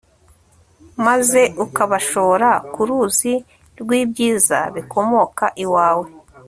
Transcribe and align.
maze 1.05 1.41
ukabashora 1.65 2.49
ku 2.73 2.81
ruzi 2.87 3.33
rw'ibyiza 3.81 4.59
bikomoka 4.75 5.45
iwawe 5.63 6.07